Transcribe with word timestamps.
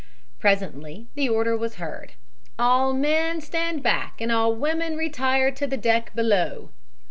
Presently 0.39 1.09
the 1.13 1.29
order 1.29 1.55
was 1.55 1.75
heard: 1.75 2.13
"All 2.57 2.91
men 2.91 3.39
stand 3.39 3.83
back 3.83 4.19
and 4.19 4.31
all 4.31 4.55
women 4.55 4.97
retire 4.97 5.51
to 5.51 5.67
the 5.67 5.77
deck 5.77 6.11
below." 6.15 6.71